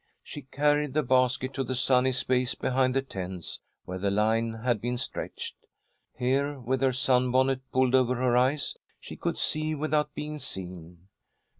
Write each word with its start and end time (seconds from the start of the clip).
She 0.23 0.41
carried 0.41 0.95
the 0.95 1.03
basket 1.03 1.53
to 1.53 1.63
the 1.63 1.75
sunny 1.75 2.11
space 2.11 2.55
behind 2.55 2.95
the 2.95 3.03
tents, 3.03 3.59
where 3.85 3.99
the 3.99 4.09
line 4.09 4.53
had 4.63 4.81
been 4.81 4.97
stretched. 4.97 5.55
Here, 6.17 6.59
with 6.59 6.81
her 6.81 6.91
sunbonnet 6.91 7.61
pulled 7.71 7.93
over 7.93 8.15
her 8.15 8.35
eyes, 8.35 8.73
she 8.99 9.15
could 9.15 9.37
see 9.37 9.75
without 9.75 10.15
being 10.15 10.39
seen. 10.39 11.07